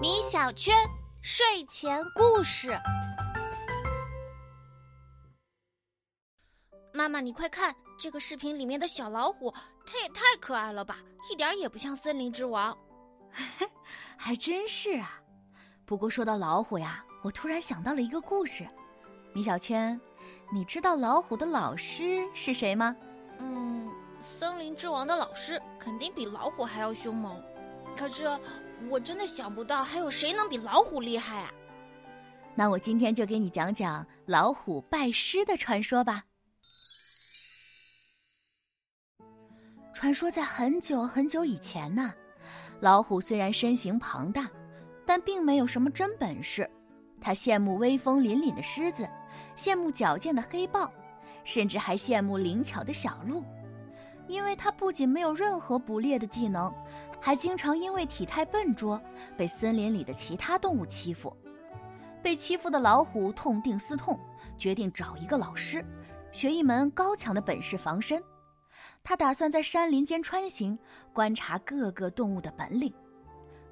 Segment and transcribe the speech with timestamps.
[0.00, 0.74] 米小圈
[1.22, 2.78] 睡前故事。
[6.94, 9.52] 妈妈，你快看，这个视频里面的小老虎，
[9.84, 10.96] 它也太可爱了吧，
[11.30, 12.76] 一点也不像森林之王。
[14.16, 15.20] 还真是啊。
[15.84, 18.66] 不过说到老虎呀，我突然想到了一个故事。
[19.34, 20.00] 米小圈，
[20.50, 22.96] 你知道老虎的老师是谁吗？
[23.40, 27.38] 嗯，森林之王的老师肯定比老虎还要凶猛。
[27.96, 28.24] 可是
[28.90, 31.50] 我真的想不到还有谁能比老虎厉害啊！
[32.54, 36.24] 那我今天就给你讲讲老虎拜师的传说吧。
[39.94, 42.12] 传说在很久很久以前呢，
[42.80, 44.48] 老虎虽然身形庞大，
[45.06, 46.70] 但并没有什么真本事。
[47.18, 49.08] 他羡慕威风凛凛的狮子，
[49.56, 50.92] 羡慕矫健的黑豹，
[51.44, 53.42] 甚至还羡慕灵巧的小鹿。
[54.28, 56.72] 因为他不仅没有任何捕猎的技能，
[57.20, 59.00] 还经常因为体态笨拙
[59.36, 61.34] 被森林里的其他动物欺负。
[62.22, 64.18] 被欺负的老虎痛定思痛，
[64.58, 65.84] 决定找一个老师，
[66.32, 68.20] 学一门高强的本事防身。
[69.04, 70.76] 他打算在山林间穿行，
[71.12, 72.92] 观察各个动物的本领。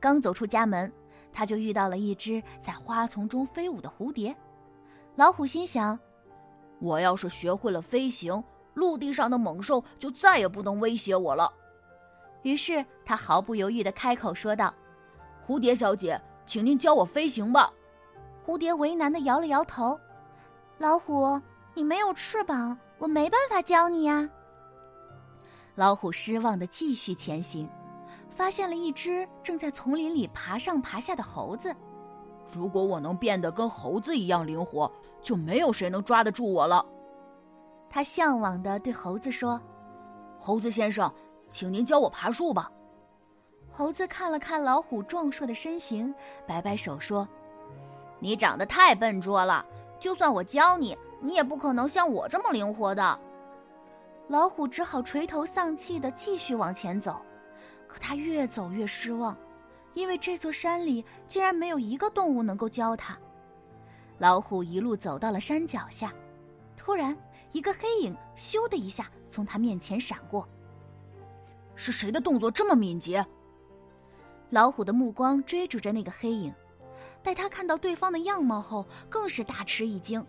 [0.00, 0.90] 刚走出家门，
[1.30, 4.34] 他就遇到了一只在花丛中飞舞的蝴蝶。
[5.14, 5.98] 老虎心想
[6.80, 8.42] ：“我要是学会了飞行，
[8.78, 11.52] 陆地上的猛兽就再也不能威胁我了。”
[12.42, 14.72] 于是他毫不犹豫地开口说道
[15.46, 17.70] ：“蝴蝶小姐，请您教我飞行吧。”
[18.46, 19.98] 蝴蝶为难地摇了摇头
[20.78, 21.38] ：“老虎，
[21.74, 24.26] 你没有翅膀，我没办法教你呀。”
[25.74, 27.68] 老虎失望地继续前行，
[28.30, 31.74] 发现了一只正在丛林里爬上爬下的猴子。
[32.52, 34.90] 如果我能变得跟猴子一样灵活，
[35.20, 36.84] 就没有谁能抓得住我了。
[37.90, 39.60] 他向往的对猴子说
[40.38, 41.12] ：“猴子先生，
[41.48, 42.70] 请您教我爬树吧。”
[43.70, 46.12] 猴子看了看老虎壮硕的身形，
[46.46, 47.26] 摆摆手说
[48.18, 49.64] ：“你长得太笨拙了，
[50.00, 53.18] 就算我教你，你也不可能像我这么灵活的。”
[54.28, 57.16] 老虎只好垂头丧气地继续往前走，
[57.86, 59.34] 可他越走越失望，
[59.94, 63.16] 因为这座山里竟然没有一个动物能够教他。
[64.18, 66.12] 老虎一路走到了山脚下，
[66.76, 67.16] 突然，
[67.52, 70.48] 一个黑影咻的一下从他面前闪过。
[71.74, 73.24] 是谁的动作这么敏捷？
[74.50, 76.52] 老虎的目光追逐着那个黑影，
[77.22, 80.24] 待他看到对方的样貌后，更是大吃一惊，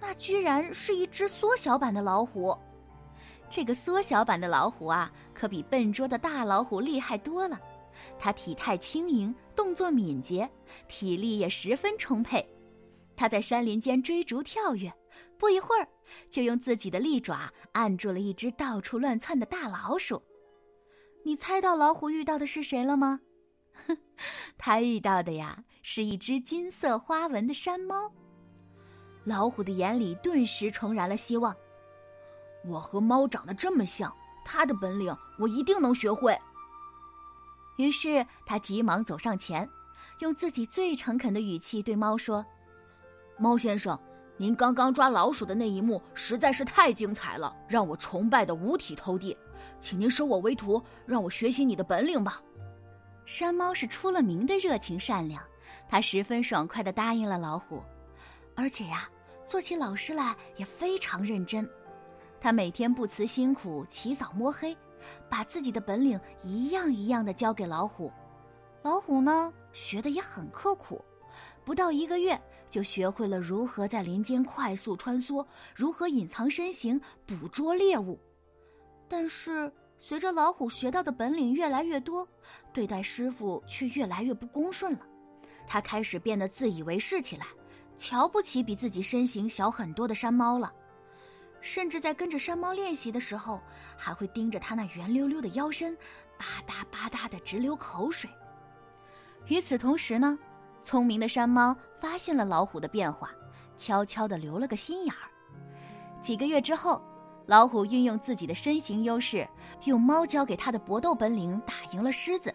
[0.00, 2.56] 那居然是一只缩小版的老虎。
[3.48, 7.60] 这个缩小版的老虎啊，可比笨拙的大老虎厉害多了。
[8.18, 10.50] 它体态轻盈，动作敏捷，
[10.88, 12.44] 体力也十分充沛。
[13.14, 14.92] 它在山林间追逐跳跃，
[15.38, 15.86] 不一会儿
[16.30, 20.22] 就用自己的利爪按住了一只到处乱窜的大老鼠。
[21.24, 23.20] 你猜到老虎遇到的是谁了吗？
[23.86, 23.96] 哼
[24.56, 28.10] 它遇到的呀，是一只金色花纹的山猫。
[29.24, 31.54] 老虎的眼里顿时重燃了希望。
[32.64, 34.14] 我和猫长得这么像，
[34.44, 36.36] 它的本领我一定能学会。
[37.76, 39.68] 于是他急忙走上前，
[40.20, 42.42] 用自己最诚恳的语气对猫说
[43.38, 44.00] ：“猫先生，
[44.38, 49.36] 您刚刚抓老鼠的那一幕实在是太精彩了，让我崇拜的五体投地，
[49.80, 52.40] 请您收我为徒，让我学习你的本领吧。”
[53.24, 55.42] 山猫是出了名的热情善良，
[55.88, 57.82] 它十分爽快地答应了老虎，
[58.54, 59.08] 而且呀，
[59.46, 61.68] 做起老师来也非常认真。
[62.38, 64.76] 他每天不辞辛苦，起早摸黑，
[65.28, 68.12] 把自己的本领一样一样的教给老虎。
[68.82, 71.04] 老虎呢，学的也很刻苦，
[71.64, 72.40] 不到一个月
[72.76, 75.42] 就学会了如何在林间快速穿梭，
[75.74, 78.20] 如何隐藏身形捕捉猎物。
[79.08, 82.28] 但是随着老虎学到的本领越来越多，
[82.74, 85.06] 对待师傅却越来越不恭顺了。
[85.66, 87.46] 他开始变得自以为是起来，
[87.96, 90.70] 瞧不起比自己身形小很多的山猫了。
[91.62, 93.58] 甚至在跟着山猫练习的时候，
[93.96, 95.96] 还会盯着它那圆溜溜的腰身，
[96.36, 98.28] 吧嗒吧嗒的直流口水。
[99.46, 100.38] 与此同时呢，
[100.86, 103.32] 聪明的山猫发现了老虎的变化，
[103.76, 105.26] 悄悄地留了个心眼儿。
[106.22, 107.02] 几个月之后，
[107.46, 109.48] 老虎运用自己的身形优势，
[109.82, 112.54] 用猫教给他的搏斗本领打赢了狮子。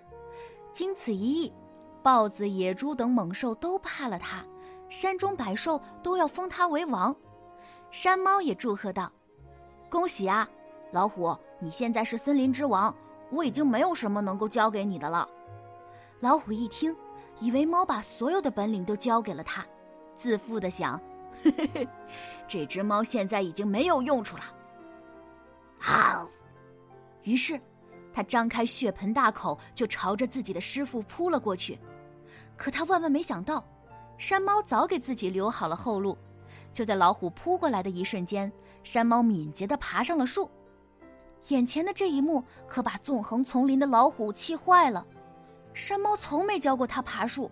[0.72, 1.54] 经此一役，
[2.02, 4.42] 豹子、野猪等猛兽都怕了他，
[4.88, 7.14] 山中百兽都要封他为王。
[7.92, 9.12] 山猫也祝贺道
[9.92, 10.48] ：“恭喜啊，
[10.94, 12.96] 老虎，你现在是森林之王，
[13.30, 15.28] 我已经没有什么能够教给你的了。”
[16.22, 16.96] 老虎一听，
[17.40, 19.66] 以为猫把所有的本领都教给了他，
[20.16, 21.00] 自负的想
[21.44, 21.88] ：“嘿嘿嘿，
[22.48, 24.44] 这只猫现在已经没有用处了。”
[25.82, 26.28] 啊！
[27.24, 27.60] 于是，
[28.14, 31.80] 他张开血盆大口就朝着自己的师傅扑了过去。
[32.56, 33.64] 可他万万没想到，
[34.18, 36.16] 山猫早给自己留好了后路。
[36.72, 38.52] 就在老虎扑过来的一瞬间，
[38.84, 40.50] 山猫敏捷地爬上了树。
[41.48, 45.06] 眼前的这一幕可把纵横丛林的老虎气坏了。
[45.74, 47.50] 山猫从没教过它爬树，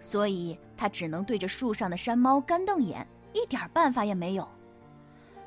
[0.00, 4.48] 所以它只能对着树上的山猫干瞪眼，一点办法也没有。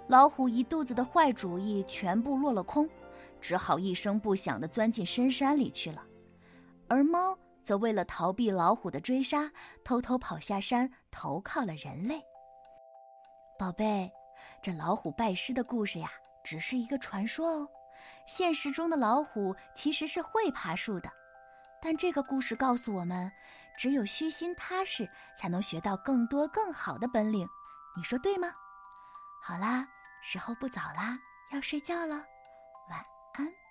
[0.07, 2.87] 老虎一肚子的坏主意全部落了空，
[3.41, 6.03] 只好一声不响地钻进深山里去了。
[6.87, 9.51] 而猫则为了逃避老虎的追杀，
[9.83, 12.21] 偷偷跑下山投靠了人类。
[13.57, 14.11] 宝贝，
[14.61, 16.11] 这老虎拜师的故事呀，
[16.43, 17.67] 只是一个传说哦。
[18.27, 21.09] 现实中的老虎其实是会爬树的，
[21.81, 23.31] 但这个故事告诉我们
[23.77, 27.47] 只有虚心踏实才能学到更多更好的本领。
[27.95, 28.51] 你说对吗？
[29.41, 29.87] 好啦
[30.21, 31.17] 时候不早啦
[31.51, 32.15] 要睡觉了
[32.89, 33.64] 晚安。